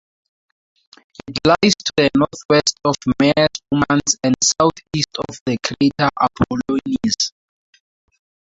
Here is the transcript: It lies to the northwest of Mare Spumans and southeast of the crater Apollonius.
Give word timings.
It 1.27 1.37
lies 1.45 1.73
to 1.77 1.93
the 1.95 2.09
northwest 2.17 2.75
of 2.83 2.95
Mare 3.19 3.47
Spumans 3.53 4.15
and 4.23 4.33
southeast 4.43 5.15
of 5.19 5.37
the 5.45 5.59
crater 5.63 6.09
Apollonius. 6.19 7.33